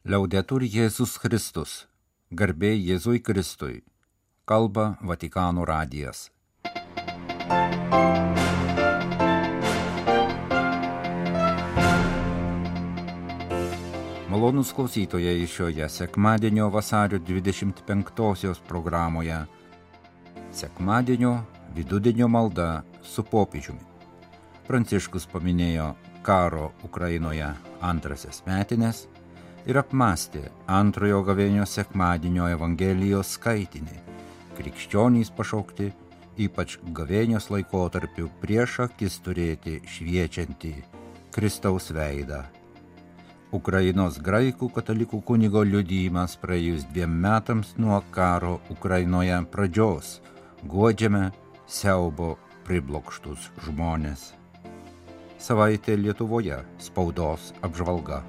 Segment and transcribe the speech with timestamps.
[0.00, 1.72] Liaudetur Jėzus Kristus,
[2.32, 3.82] garbė Jėzui Kristui,
[4.48, 6.30] kalba Vatikano radijas.
[14.32, 19.44] Malonus klausytojai šioje sekmadienio vasario 25-osios programoje.
[20.50, 21.42] Sekmadienio
[21.76, 23.84] vidudienio malda su popiežiumi.
[24.64, 25.92] Pranciškus paminėjo
[26.24, 27.52] karo Ukrainoje
[27.84, 29.10] antrasias metinės
[29.66, 33.98] ir apmastė antrojo gavėnio sekmadienio Evangelijos skaitinį.
[34.56, 35.90] Krikščionys pašaukti
[36.40, 40.72] ypač gavėnios laikotarpiu prieš akis turėti šviečiantį
[41.34, 42.44] Kristaus veidą.
[43.52, 50.20] Ukrainos graikų katalikų kunigo liudymas praėjus dviem metams nuo karo Ukrainoje pradžios
[50.62, 51.30] guodžiame
[51.66, 52.36] siaubo
[52.68, 54.30] priblokštus žmonės.
[55.40, 58.20] Savaitė Lietuvoje spaudos apžvalga.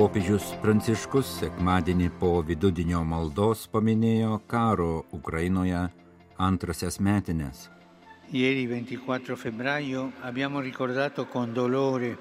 [0.00, 5.82] Popiežius Pranciškus sekmadienį po vidudinio maldos paminėjo karo Ukrainoje
[6.40, 7.66] antrasias metinės.
[8.32, 12.16] Ieri 24 febbraio abbiamo ricordato con dolore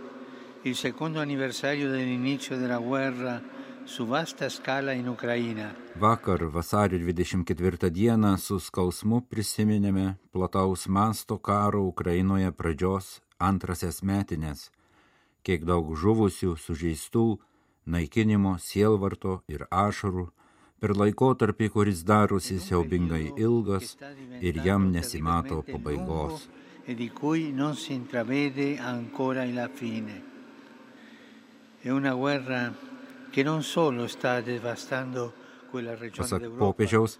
[0.64, 3.40] il secondo anniversario dell'inizio della guerra
[3.86, 5.74] su vasta scala in Ucraina.
[5.96, 14.68] Vakar vasario 24 dieną su skausmu prisiminėme plataus masto karo Ukrainoje pradžios antrasias metinės,
[15.48, 17.40] kiek daug žuvusių, sužeistų,
[17.86, 20.30] naikinimo, sielvarto ir ašarų
[20.80, 23.98] per laikotarpį, kuris darosi siaubingai ilgas
[24.42, 26.48] ir jam nesimato pabaigos.
[26.88, 26.96] E
[36.18, 37.20] Pasak popiežiaus,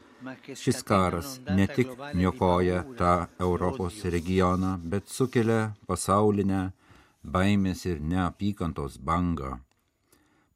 [0.58, 6.62] šis karas ne tik niokoja tą Europos regioną, bet sukelia pasaulinę
[7.24, 9.60] baimės ir neapykantos bangą.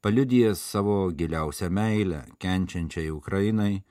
[0.04, 3.82] Paliudijęs savo giliausią meilę kenčiančiai Ukrainai,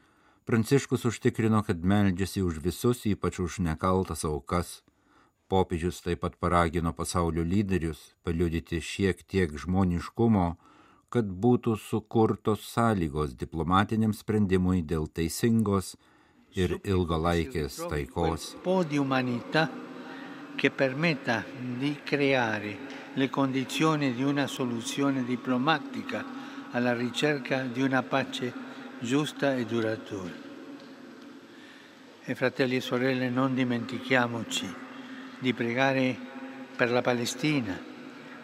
[0.45, 4.83] Pranciškus užtikrino, kad meldžiasi už visus, ypač už nekaltas aukas.
[5.49, 10.47] Popiežius taip pat paragino pasaulio lyderius paliudyti šiek tiek žmoniškumo,
[11.09, 15.95] kad būtų sukurtos sąlygos diplomatiniam sprendimui dėl teisingos
[16.53, 18.51] ir ilgalaikės taikos.
[20.55, 21.43] Che permetta
[21.77, 26.25] di creare le condizioni di una soluzione diplomatica
[26.71, 28.51] alla ricerca di una pace
[28.99, 30.31] giusta e duratura.
[32.25, 34.73] E fratelli e sorelle, non dimentichiamoci
[35.39, 36.15] di pregare
[36.75, 37.77] per la Palestina,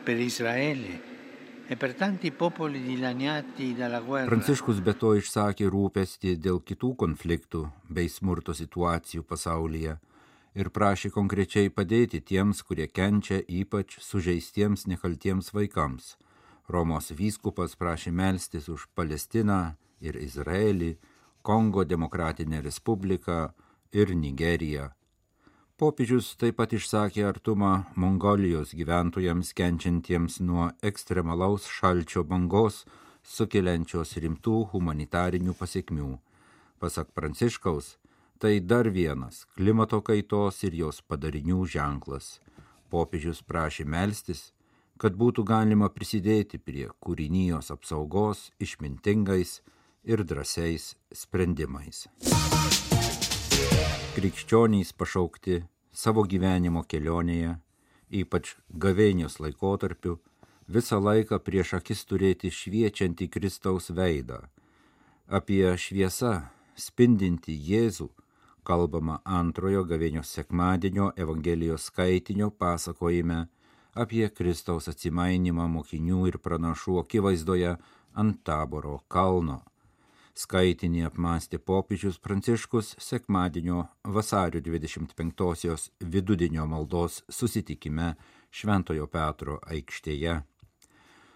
[0.04, 1.08] per Israele
[1.66, 4.36] e per tanti popoli dilaniati dalla guerra.
[4.36, 9.98] Be to išsakė rūpestį dėl kitų konfliktų bei smurto situacijų pasaulyje
[10.60, 16.16] ir prašė konkrečiai padėti tiems, kurie kenčia ypač sužeistiems nekaltiems vaikams.
[16.70, 20.98] Romos vyskupas prašė melstis už Palestiną ir Izraelį,
[21.42, 23.40] Kongo demokratinę respubliką
[23.96, 24.90] ir Nigeriją.
[25.80, 32.84] Popiežius taip pat išsakė artumą Mongolijos gyventojams kenčiantiems nuo ekstremalaus šalčio bangos,
[33.24, 36.10] sukeliančios rimtų humanitarinių pasiekmių.
[36.84, 37.96] Pasak Pranciškaus,
[38.40, 42.40] tai dar vienas klimato kaitos ir jos padarinių ženklas.
[42.88, 44.54] Popiežius prašė melstis,
[44.96, 49.60] kad būtų galima prisidėti prie kūrinijos apsaugos išmintingais
[50.08, 52.08] ir drąsiais sprendimais.
[54.16, 55.60] Krikščionys pašaukti
[55.92, 57.58] savo gyvenimo kelionėje,
[58.22, 60.16] ypač gavėnios laikotarpiu,
[60.72, 64.46] visą laiką prieš akis turėti šviečiantį Kristaus veidą.
[65.28, 66.34] Apie šviesą
[66.80, 68.10] spindinti Jėzų
[68.70, 73.40] kalbama antrojo gavėnios sekmadienio Evangelijos skaitinio pasakojime
[74.04, 77.74] apie Kristaus atsimainimą mokinių ir pranašų akivaizdoje
[78.22, 79.64] ant taboro kalno.
[80.40, 83.88] Skaitinį apmastė popiežius Pranciškus sekmadienio
[84.18, 88.14] vasario 25-osios vidudinio maldos susitikime
[88.52, 90.40] Šventojo Petro aikštėje.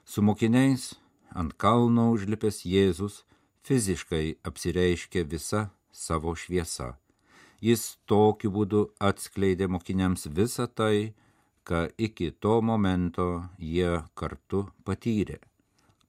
[0.06, 0.91] Su mokiniais
[1.33, 3.24] ant kalno užlipęs Jėzus
[3.65, 6.94] fiziškai apsireiškė visa savo šviesa.
[7.63, 8.80] Jis tokiu būdu
[9.10, 11.13] atskleidė mokiniams visą tai,
[11.63, 13.27] ką iki to momento
[13.57, 15.38] jie kartu patyrė.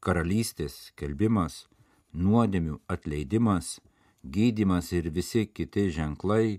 [0.03, 1.69] Karalystės kelbimas,
[2.11, 3.79] nuodėmių atleidimas,
[4.25, 6.59] gydimas ir visi kiti ženklai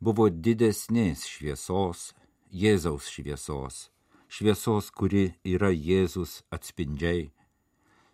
[0.00, 2.12] buvo didesnės šviesos,
[2.54, 3.90] Jėzaus šviesos,
[4.30, 7.32] šviesos, kuri yra Jėzus atspindžiai.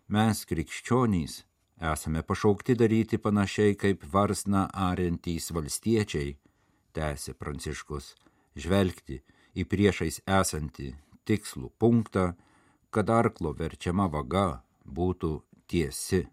[0.08, 1.42] Mes krikščionys
[1.80, 6.36] esame pašaukti daryti panašiai kaip varsna ariantys valstiečiai,
[6.92, 8.12] tęsė Pranciškus,
[8.56, 9.22] žvelgti
[9.56, 10.92] į priešais esantį
[11.28, 12.32] tikslų punktą,
[12.90, 15.32] kad arklo verčiama vaga būtų
[15.66, 16.26] tiesi.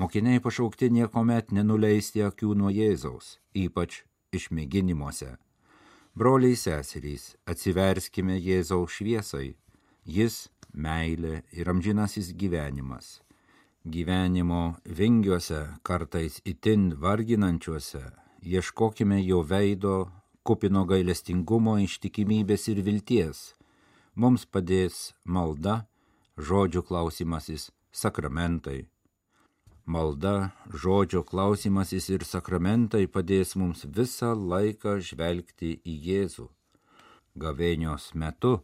[0.00, 4.02] Mokiniai pašaukti niekuomet nenuleisti akių nuo Jėzaus, ypač
[4.32, 5.34] išmėginimuose.
[6.16, 9.54] Broliai seserys, atsiverskime Jėzaus šviesai,
[10.04, 13.20] jis meilė ir amžinasis gyvenimas.
[13.84, 18.02] Gyvenimo vingiuose, kartais itin varginančiuose,
[18.44, 20.10] ieškokime jo veido,
[20.44, 23.54] kupino gailestingumo, ištikimybės ir vilties.
[24.12, 25.86] Mums padės malda,
[26.36, 28.82] žodžių klausimasis, sakramentai.
[29.88, 36.50] Malda, žodžio klausimasis ir sakramentai padės mums visą laiką žvelgti į Jėzų.
[37.32, 38.58] Gavėnios metu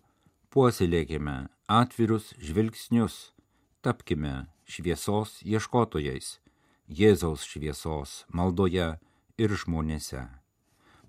[0.52, 3.32] puoselėkime atvirus žvilgsnius,
[3.80, 4.34] tapkime
[4.66, 6.38] šviesos ieškotojais,
[6.86, 8.92] Jėzaus šviesos maldoje
[9.38, 10.26] ir žmonėse.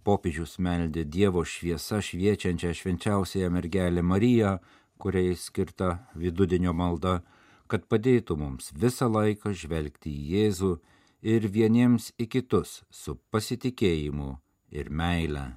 [0.07, 4.57] Popiežius meldė Dievo šviesą šviečiančią švenčiausiąją mergelę Mariją,
[4.97, 7.19] kuriai skirta vidudienio malda,
[7.67, 10.73] kad padėtų mums visą laiką žvelgti į Jėzų
[11.21, 14.37] ir vieniems į kitus su pasitikėjimu
[14.71, 15.51] ir meile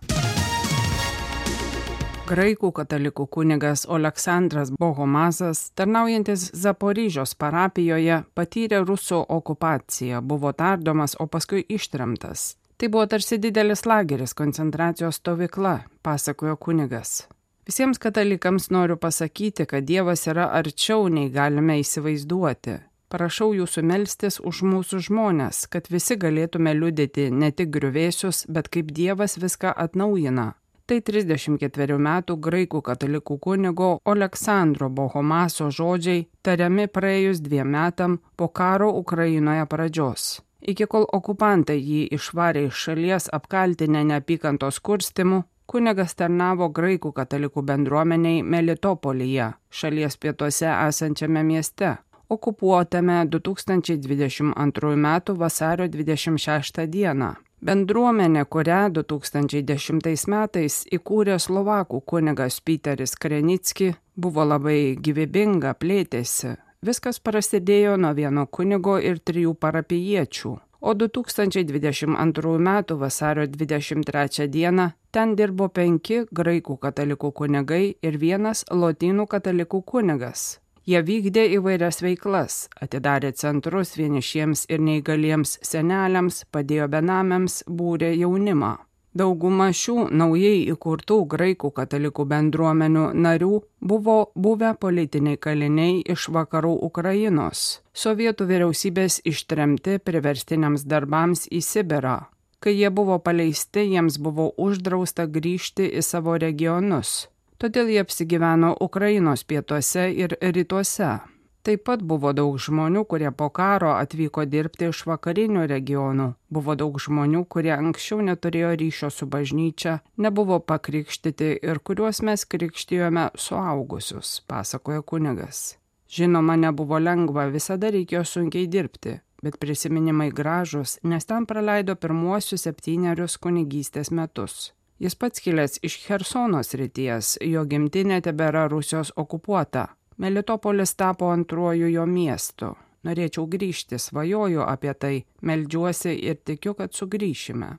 [2.30, 11.64] graikų katalikų kunigas Aleksandras Bohomazas, tarnaujantis Zaporyžios parapijoje, patyrė rusų okupaciją, buvo tardomas, o paskui
[11.68, 12.54] ištremtas.
[12.78, 15.74] Tai buvo tarsi didelis lageris, koncentracijos stovykla,
[16.06, 17.26] pasakojo kunigas.
[17.68, 22.78] Visiems katalikams noriu pasakyti, kad Dievas yra arčiau nei galime įsivaizduoti.
[23.10, 28.94] Prašau jūsų melstis už mūsų žmonės, kad visi galėtume liudyti ne tik griuvėsius, bet kaip
[28.94, 30.52] Dievas viską atnaujina,
[30.90, 38.88] Tai 34 metų graikų katalikų kunigo Aleksandro Bohomaso žodžiai tariami praėjus dviem metam po karo
[38.98, 40.24] Ukrainoje pradžios.
[40.72, 48.40] Iki kol okupantai jį išvarė iš šalies apkaltinę neapykantos kurstimu, kunigas tarnavo graikų katalikų bendruomeniai
[48.42, 51.92] Melitopolyje, šalies pietuose esančiame mieste,
[52.28, 55.06] okupuotame 2022 m.
[55.44, 57.14] vasario 26 d.
[57.60, 66.54] Bendruomenė, kurią 2010 metais įkūrė Slovakų kunigas Peteris Krenicki, buvo labai gyvybinga, plėtėsi.
[66.80, 72.70] Viskas prasidėjo nuo vieno kunigo ir trijų parapiečių, o 2022 m.
[73.04, 74.88] vasario 23 d.
[75.12, 80.62] ten dirbo penki graikų katalikų kunigai ir vienas lotynų katalikų kunigas.
[80.90, 88.72] Jie vykdė įvairias veiklas, atidarė centrus vienišiems ir neįgaliems seneliams, padėjo benamiams, būrė jaunimą.
[89.14, 93.52] Dauguma šių naujai įkurtų graikų katalikų bendruomenių narių
[93.92, 102.20] buvo buvę politiniai kaliniai iš vakarų Ukrainos, sovietų vyriausybės ištremti priverstiniams darbams į Sibirą.
[102.58, 107.28] Kai jie buvo paleisti, jiems buvo uždrausta grįžti į savo regionus
[107.60, 111.18] todėl jie apsigyveno Ukrainos pietuose ir rytuose.
[111.60, 116.30] Taip pat buvo daug žmonių, kurie po karo atvyko dirbti iš vakarinių regionų.
[116.48, 123.28] Buvo daug žmonių, kurie anksčiau neturėjo ryšio su bažnyčia, nebuvo pakrikštyti ir kuriuos mes krikštijome
[123.36, 125.76] suaugusius, pasakoja kunigas.
[126.10, 133.36] Žinoma, nebuvo lengva, visada reikėjo sunkiai dirbti, bet prisiminimai gražus, nes ten praleido pirmuosius septynerius
[133.36, 134.70] kunigystės metus.
[135.00, 139.86] Jis pats kilęs iš Hersono srities, jo gimtinė tebėra Rusijos okupuota.
[140.20, 142.74] Melitopolis tapo antruoju jo miestu.
[143.08, 147.70] Norėčiau grįžti, svajoju apie tai, meldžiuosi ir tikiu, kad sugrįšime.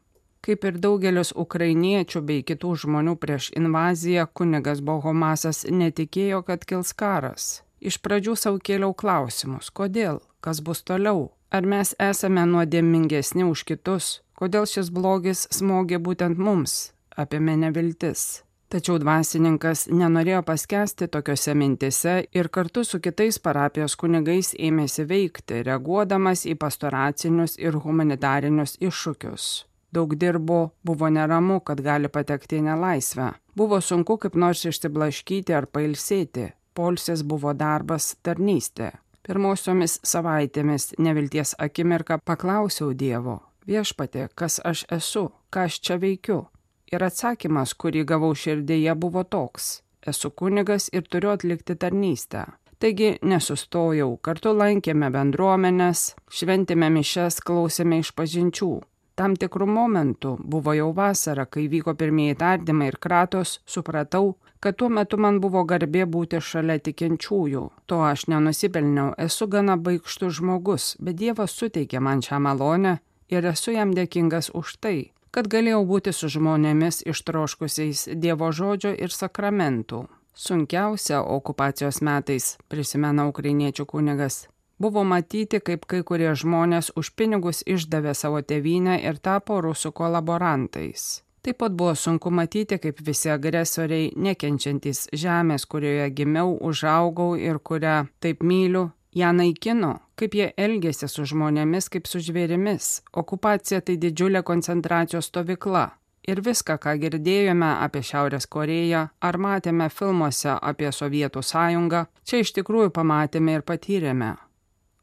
[0.41, 7.61] Kaip ir daugelis ukrainiečių bei kitų žmonių prieš invaziją, kunigas Bohomasas netikėjo, kad kils karas.
[7.77, 14.09] Iš pradžių savo kėliau klausimus, kodėl, kas bus toliau, ar mes esame nuodėmingesni už kitus,
[14.33, 18.43] kodėl šis blogis smogė būtent mums, apėmė neviltis.
[18.71, 26.45] Tačiau dvasininkas nenorėjo paskesti tokiuose mintise ir kartu su kitais parapijos kunigais ėmėsi veikti, reaguodamas
[26.47, 29.49] į pastoracinius ir humanitarinius iššūkius.
[29.91, 33.33] Daug dirbo, buvo neramu, kad gali patekti į nelaisvę.
[33.59, 36.53] Buvo sunku kaip nors išsiblaškyti ar pailsėti.
[36.71, 38.93] Polsis buvo darbas, tarnystė.
[39.27, 46.45] Pirmosiomis savaitėmis nevilties akimirką paklausiau Dievo, viešpatė, kas aš esu, ką aš čia veikiu.
[46.91, 49.67] Ir atsakymas, kurį gavau širdėje, buvo toks-
[50.11, 52.41] esu kunigas ir turiu atlikti tarnystę.
[52.79, 58.81] Taigi nesustojau, kartu lankėme bendruomenės, šventėme mišes, klausėme iš pažinčių.
[59.15, 64.89] Tam tikrų momentų buvo jau vasara, kai vyko pirmieji tardymai ir kratos, supratau, kad tuo
[64.89, 67.69] metu man buvo garbė būti šalia tikinčiųjų.
[67.87, 73.71] To aš nenusipelniau, esu gana baigštus žmogus, bet Dievas suteikė man šią malonę ir esu
[73.71, 80.05] jam dėkingas už tai kad galėjau būti su žmonėmis ištroškusiais Dievo žodžio ir sakramentų.
[80.35, 84.45] Sunkiausia okupacijos metais, prisimena ukrainiečių kunigas,
[84.79, 91.21] buvo matyti, kaip kai kurie žmonės už pinigus išdavė savo tėvynę ir tapo rusų kolaborantais.
[91.41, 97.95] Taip pat buvo sunku matyti, kaip visi agresoriai, nekenčiantys žemės, kurioje gimiau, užaugau ir kurią
[98.21, 103.01] taip myliu, ją naikino, kaip jie elgėsi su žmonėmis kaip su žvėrimis.
[103.13, 105.89] Okupacija tai didžiulė koncentracijos stovykla.
[106.29, 112.53] Ir viską, ką girdėjome apie Šiaurės Koreją ar matėme filmuose apie Sovietų sąjungą, čia iš
[112.59, 114.35] tikrųjų pamatėme ir patyrėme.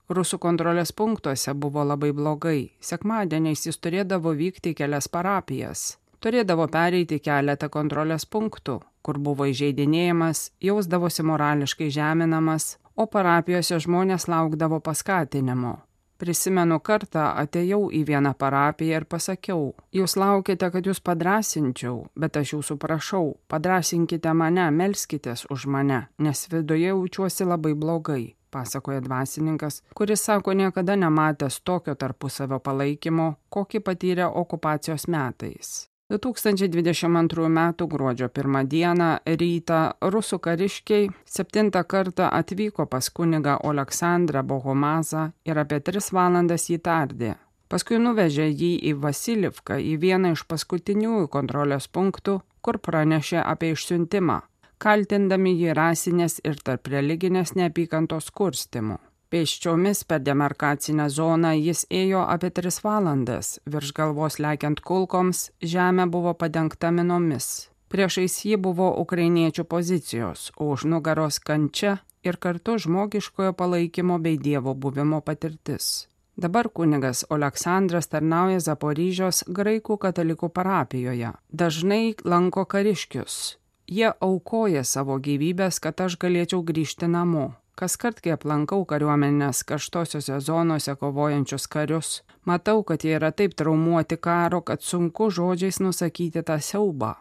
[0.08, 2.60] Rusų kontrolės punktuose buvo labai blogai.
[2.80, 5.98] Sekmadieniais jis turėdavo vykti į kelias parapijas.
[6.22, 14.80] Turėdavo pereiti keletą kontrolės punktų, kur buvo įžeidinėjimas, jausdavosi morališkai žeminamas, o parapijose žmonės laukdavo
[14.82, 15.76] paskatinimo.
[16.18, 22.56] Prisimenu kartą atėjau į vieną parapiją ir pasakiau, jūs laukite, kad jūs padrasinčiau, bet aš
[22.56, 30.26] jūsų prašau, padrasinkite mane, melskitės už mane, nes viduje jaučiuosi labai blogai, pasakoja dvasininkas, kuris
[30.26, 35.86] sako niekada nematęs tokio tarpusavio palaikymo, kokį patyrė okupacijos metais.
[36.10, 37.74] 2022 m.
[37.78, 39.08] gruodžio 1 dieną
[39.40, 46.78] rytą rusų kariškiai septintą kartą atvyko pas kunigą Aleksandrą Bohomazą ir apie tris valandas jį
[46.88, 47.34] tardė.
[47.68, 54.38] Paskui nuvežė jį į Vasilivką, į vieną iš paskutiniųjų kontrolės punktų, kur pranešė apie išsiuntimą,
[54.80, 58.96] kaltindami jį rasinės ir tarp religinės neapykantos kurstimu.
[59.28, 66.32] Pėsčiomis per demarkacinę zoną jis ėjo apie tris valandas, virš galvos lekiant kulkoms, žemė buvo
[66.32, 67.68] padengta minomis.
[67.92, 74.74] Priešais jį buvo ukrainiečių pozicijos, o už nugaros kančia ir kartu žmogiškojo palaikymo bei Dievo
[74.74, 76.08] buvimo patirtis.
[76.36, 81.36] Dabar kunigas Aleksandras tarnauja Zaporyžios graikų katalikų parapijoje.
[81.52, 83.58] Dažnai lanko kariškius.
[83.88, 87.50] Jie aukoja savo gyvybės, kad aš galėčiau grįžti namo.
[87.78, 92.08] Kas kart, kai aplankau kariuomenės karštosiuose zonuose kovojančius karius,
[92.42, 97.12] matau, kad jie yra taip traumuoti karo, kad sunku žodžiais nusakyti tą siaubą.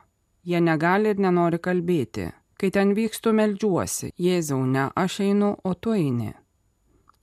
[0.49, 2.31] Jie negali ir nenori kalbėti.
[2.57, 4.09] Kai ten vykstu, melžiuosi.
[4.17, 6.33] Jėzau, ne aš einu, o tu eini.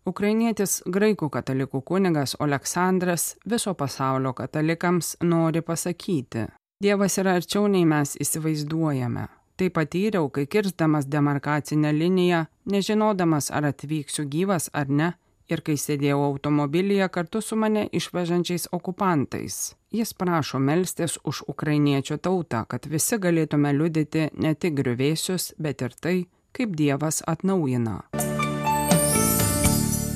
[0.07, 6.53] Ukrainietis graikų katalikų kunigas Aleksandras viso pasaulio katalikams nori pasakyti.
[6.79, 9.27] Dievas yra arčiau nei mes įsivaizduojame.
[9.57, 15.13] Tai patyriau, kai kirsdamas demarkacinę liniją, nežinodamas ar atvyksiu gyvas ar ne,
[15.47, 19.75] ir kai sėdėjau automobilyje kartu su mane išvežančiais okupantais.
[19.95, 25.95] Jis prašo melstis už ukrainiečių tautą, kad visi galėtume liudyti ne tik griuvėsius, bet ir
[26.01, 26.17] tai,
[26.57, 28.01] kaip Dievas atnaujina.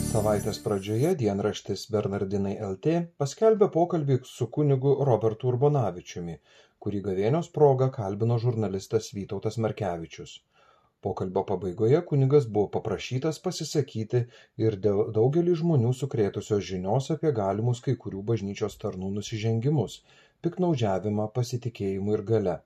[0.08, 6.38] Savaitės pradžioje dienraštis Bernardinai LT paskelbė pokalbį su kunigu Robertu Urbonavičiumi,
[6.84, 10.36] kurį gavėnios proga kalbino žurnalistas Vytautas Markevičius.
[11.06, 14.22] Pokalbio pabaigoje kunigas buvo paprašytas pasisakyti
[14.66, 20.00] ir dėl daugelį žmonių sukrėtusios žinios apie galimus kai kurių bažnyčios tarnų nusižengimus,
[20.46, 22.56] piknaudžiavimą pasitikėjimu ir gale.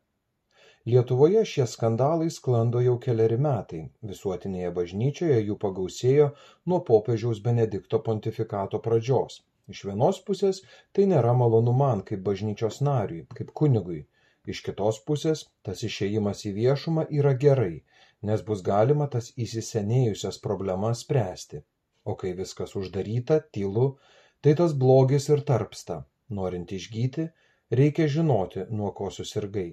[0.92, 3.82] Lietuvoje šie skandalai sklando jau keliari metai.
[4.12, 6.32] Visuotinėje bažnyčioje jų pagausėjo
[6.72, 9.42] nuo popiežiaus Benedikto pontifikato pradžios.
[9.70, 10.60] Iš vienos pusės
[10.96, 14.00] tai nėra malonu man kaip bažnyčios nariui, kaip kunigui.
[14.52, 17.74] Iš kitos pusės tas išėjimas į viešumą yra gerai,
[18.30, 21.62] nes bus galima tas įsisenėjusias problemas spręsti.
[22.04, 23.86] O kai viskas uždaryta, tylu,
[24.42, 26.00] tai tas blogis ir tarpsta.
[26.38, 27.28] Norint išgyti,
[27.80, 29.68] reikia žinoti, nuo ko susirgai,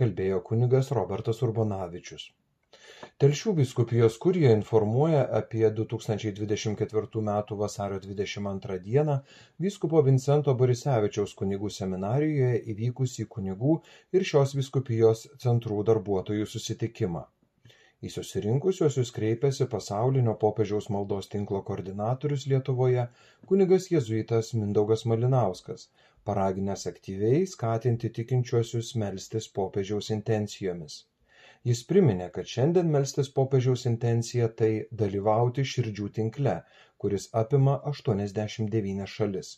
[0.00, 2.30] kalbėjo kunigas Robertas Urbonavičius.
[3.22, 7.30] Telšių vyskupijos kurija informuoja apie 2024 m.
[7.62, 9.16] vasario 22 d.
[9.66, 13.74] vyskupo Vincento Borisevičiaus kunigų seminarijoje įvykusį kunigų
[14.18, 17.24] ir šios vyskupijos centrų darbuotojų susitikimą.
[18.06, 23.08] Į susirinkusiuosius kreipėsi pasaulinio popiežiaus maldos tinklo koordinatorius Lietuvoje
[23.50, 25.88] kunigas jėzuitas Mindaugas Malinauskas,
[26.30, 31.04] paraginęs aktyviai skatinti tikinčiuosius melstis popiežiaus intencijomis.
[31.66, 36.52] Jis priminė, kad šiandien melstis popiežiaus intencija tai dalyvauti širdžių tinkle,
[37.04, 39.50] kuris apima 89 šalis.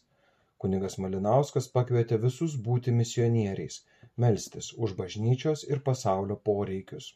[0.64, 3.76] Kunigas Malinauskas pakvietė visus būti misionieriais,
[4.25, 7.11] melstis už bažnyčios ir pasaulio poreikius.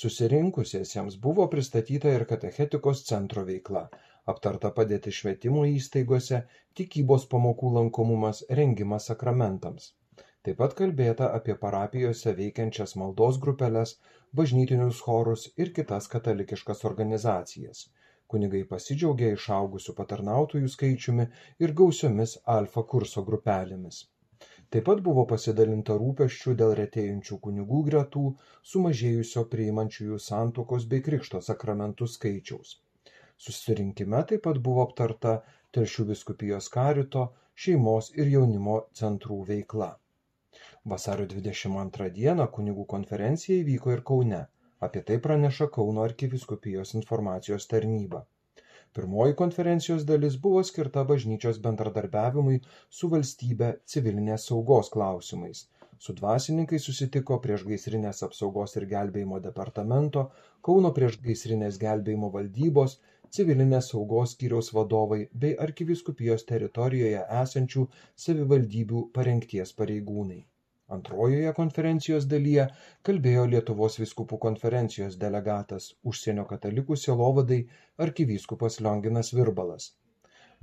[0.00, 3.88] Susirinkusiesiems buvo pristatyta ir katechetikos centro veikla,
[4.34, 6.44] aptarta padėti švietimo įstaigose,
[6.80, 9.94] tikybos pamokų lankomumas, rengimas sakramentams.
[10.46, 13.90] Taip pat kalbėta apie parapijose veikiančias maldos grupeles,
[14.40, 17.82] bažnytinius chorus ir kitas katalikiškas organizacijas.
[18.34, 21.26] Kunigai pasidžiaugė išaugusiu patarnautojų skaičiumi
[21.66, 24.00] ir gausiomis alfa kurso grupelėmis.
[24.74, 28.26] Taip pat buvo pasidalinta rūpeščių dėl retėjančių kunigų gretų,
[28.72, 32.76] sumažėjusio priimančiųjų santokos bei krikšto sakramentų skaičiaus.
[33.48, 35.40] Susirinkime taip pat buvo aptarta
[35.76, 37.32] Telšių viskupijos karito,
[37.64, 39.96] šeimos ir jaunimo centrų veikla.
[40.88, 44.38] Vasario 22 dieną kunigų konferencija įvyko ir Kaune.
[44.86, 48.22] Apie tai praneša Kauno arkiviskupijos informacijos tarnyba.
[48.96, 52.62] Pirmoji konferencijos dalis buvo skirta bažnyčios bendradarbiavimui
[53.00, 55.60] su valstybe civilinės saugos klausimais.
[55.98, 60.26] Su dvasininkais susitiko priešgaisrinės apsaugos ir gelbėjimo departamento,
[60.70, 62.96] Kauno priešgaisrinės gelbėjimo valdybos,
[63.28, 67.84] civilinės saugos skyriaus vadovai bei arkiviskupijos teritorijoje esančių
[68.24, 70.46] savivaldybių parengties pareigūnai.
[70.94, 72.64] Antrojoje konferencijos dalyje
[73.06, 77.58] kalbėjo Lietuvos viskupų konferencijos delegatas užsienio katalikų sielovadai
[78.06, 79.86] arkivyskupas Lionginas Virbalas.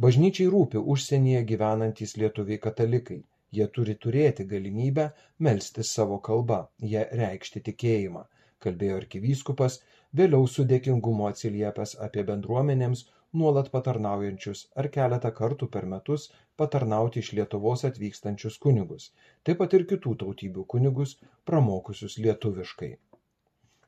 [0.05, 3.21] Bažnyčiai rūpi užsienyje gyvenantys lietuviai katalikai.
[3.55, 5.05] Jie turi turėti galimybę
[5.47, 6.59] melstis savo kalbą,
[6.91, 8.25] jie reikšti tikėjimą,
[8.65, 9.79] kalbėjo arkivyskupas,
[10.19, 16.27] vėliau su dėkingumu atsiliepęs apie bendruomenėms nuolat patarnaujančius ar keletą kartų per metus
[16.61, 19.07] patarnauti iš Lietuvos atvykstančius kunigus,
[19.43, 21.17] taip pat ir kitų tautybių kunigus,
[21.49, 22.91] pramokusius lietuviškai.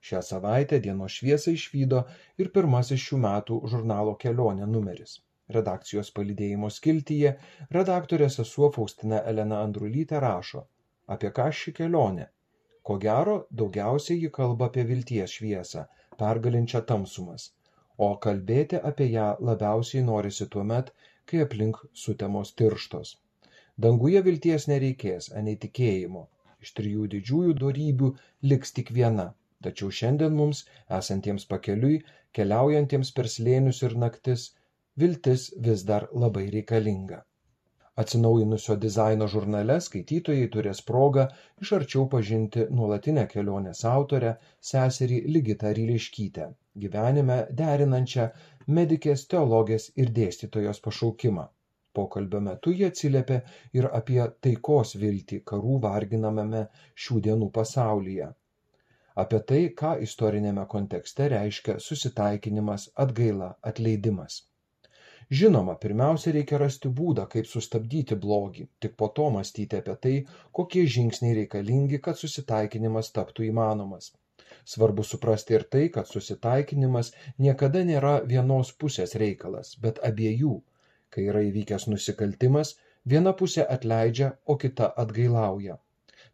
[0.10, 2.04] Šią savaitę dienos šviesą išvydo
[2.44, 5.20] ir pirmasis šių metų žurnalo kelionė numeris.
[5.58, 7.36] Redakcijos palidėjimo skiltyje
[7.78, 10.66] redaktorė sesuo Faustina Elena Andrulytė rašo,
[11.08, 12.28] apie ką ši kelionė.
[12.84, 15.88] Ko gero, daugiausiai ji kalba apie vilties šviesą,
[16.22, 17.50] pergalinčią tamsumas
[18.06, 20.92] o kalbėti apie ją labiausiai norisi tuomet,
[21.30, 23.16] kai aplink sutemos tirštos.
[23.86, 26.24] Danguje vilties nereikės, anei tikėjimo.
[26.66, 28.10] Iš trijų didžiųjų darybių
[28.52, 29.28] liks tik viena.
[29.66, 30.66] Tačiau šiandien mums,
[31.00, 32.02] esantiems pakeliui,
[32.38, 34.46] keliaujantiems per slėnius ir naktis,
[35.04, 37.24] viltis vis dar labai reikalinga.
[38.04, 41.26] Atsinaujinusio dizaino žurnale skaitytojai turės progą
[41.66, 44.30] iš arčiau pažinti nuolatinę kelionės autorę,
[44.72, 46.46] seserį Ligitą Ryliškytę,
[46.84, 48.28] gyvenime derinančią
[48.80, 51.46] medikės, teologės ir dėstytojos pašaukimą.
[51.98, 53.38] Pokalbio metu jie atsiliepė
[53.80, 56.66] ir apie taikos viltį karų varginamame
[57.06, 58.30] šių dienų pasaulyje.
[59.24, 64.38] Apie tai, ką istorinėme kontekste reiškia susitaikinimas, atgaila, atleidimas.
[65.40, 70.14] Žinoma, pirmiausia reikia rasti būdą, kaip sustabdyti blogį, tik po to mąstyti apie tai,
[70.60, 74.14] kokie žingsniai reikalingi, kad susitaikinimas taptų įmanomas.
[74.70, 77.12] Svarbu suprasti ir tai, kad susitaikinimas
[77.46, 80.56] niekada nėra vienos pusės reikalas, bet abiejų.
[81.10, 82.76] Kai yra įvykęs nusikaltimas,
[83.14, 85.80] viena pusė atleidžia, o kita atgailauja.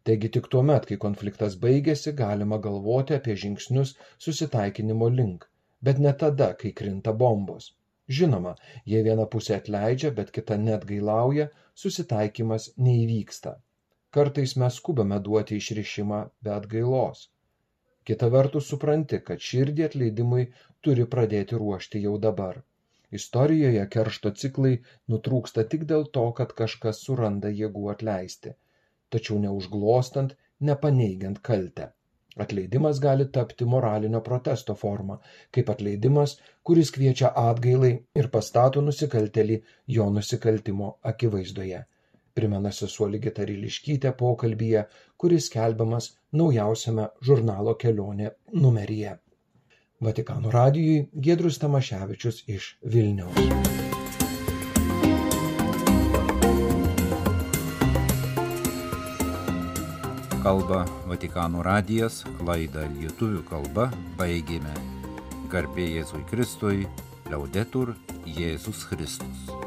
[0.06, 3.94] Taigi tik tuo met, kai konfliktas baigėsi, galima galvoti apie žingsnius
[4.26, 5.46] susitaikinimo link,
[5.88, 7.70] bet ne tada, kai krinta bombos.
[8.18, 8.52] Žinoma,
[8.92, 11.48] jei viena pusė atleidžia, bet kita net gailauja,
[11.84, 13.54] susitaikymas neįvyksta.
[14.18, 17.24] Kartais mes skubame duoti išrišimą be atgailos.
[18.06, 20.44] Kita vertus supranti, kad širdį atleidimui
[20.86, 22.60] turi pradėti ruošti jau dabar.
[23.18, 24.72] Istorijoje keršto ciklai
[25.12, 28.52] nutrūksta tik dėl to, kad kažkas suranda jėgų atleisti,
[29.14, 30.36] tačiau neužglostant,
[30.70, 31.88] nepaneigiant kaltę.
[32.44, 35.18] Atleidimas gali tapti moralinio protesto forma,
[35.56, 36.36] kaip atleidimas,
[36.68, 37.92] kuris kviečia atgailai
[38.22, 39.60] ir pastato nusikaltelį
[39.98, 41.84] jo nusikaltimo akivaizdoje.
[42.36, 44.84] Primena sesuo Ligita Riliškytė pokalbyje,
[45.16, 49.16] kuris skelbiamas naujausiame žurnalo kelionė numeryje.
[50.04, 53.74] Vatikano radijui Gedrus Tamaševičius iš Vilniaus.
[60.46, 63.88] kalba Vatikano radijas, laidą lietuvių kalba
[64.20, 64.76] baigėme.
[65.50, 66.86] Garbė Jėzui Kristui,
[67.26, 67.96] liaudetur
[68.38, 69.65] Jėzus Kristus.